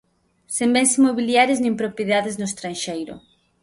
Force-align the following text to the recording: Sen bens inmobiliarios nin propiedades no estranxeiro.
Sen 0.55 0.69
bens 0.75 0.93
inmobiliarios 0.97 1.61
nin 1.61 1.79
propiedades 1.81 2.35
no 2.37 2.49
estranxeiro. 2.51 3.15